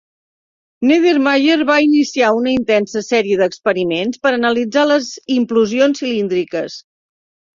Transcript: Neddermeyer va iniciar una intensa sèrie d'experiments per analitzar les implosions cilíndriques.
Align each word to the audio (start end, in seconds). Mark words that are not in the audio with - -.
Neddermeyer 0.91 1.57
va 1.69 1.75
iniciar 1.87 2.31
una 2.37 2.51
intensa 2.53 3.03
sèrie 3.09 3.37
d'experiments 3.41 4.23
per 4.25 4.33
analitzar 4.39 4.85
les 4.93 5.11
implosions 5.35 6.01
cilíndriques. 6.03 6.79